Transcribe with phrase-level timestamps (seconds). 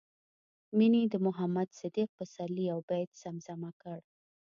[0.77, 3.97] مينې د محمد صديق پسرلي يو بيت زمزمه کړ